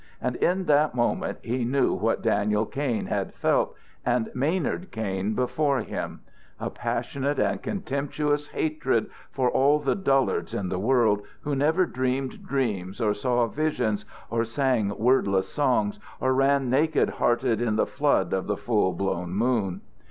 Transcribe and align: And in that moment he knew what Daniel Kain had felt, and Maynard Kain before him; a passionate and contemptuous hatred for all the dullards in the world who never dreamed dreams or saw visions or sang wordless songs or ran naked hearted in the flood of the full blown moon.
And 0.19 0.35
in 0.37 0.65
that 0.65 0.95
moment 0.95 1.37
he 1.43 1.63
knew 1.63 1.93
what 1.93 2.23
Daniel 2.23 2.65
Kain 2.65 3.05
had 3.05 3.35
felt, 3.35 3.75
and 4.03 4.31
Maynard 4.33 4.89
Kain 4.89 5.35
before 5.35 5.81
him; 5.81 6.21
a 6.59 6.71
passionate 6.71 7.37
and 7.37 7.61
contemptuous 7.61 8.47
hatred 8.47 9.11
for 9.29 9.51
all 9.51 9.77
the 9.77 9.93
dullards 9.93 10.55
in 10.55 10.69
the 10.69 10.79
world 10.79 11.21
who 11.41 11.55
never 11.55 11.85
dreamed 11.85 12.43
dreams 12.47 12.99
or 12.99 13.13
saw 13.13 13.45
visions 13.45 14.03
or 14.31 14.43
sang 14.43 14.89
wordless 14.97 15.49
songs 15.49 15.99
or 16.19 16.33
ran 16.33 16.67
naked 16.67 17.07
hearted 17.07 17.61
in 17.61 17.75
the 17.75 17.85
flood 17.85 18.33
of 18.33 18.47
the 18.47 18.57
full 18.57 18.93
blown 18.93 19.31
moon. 19.35 19.81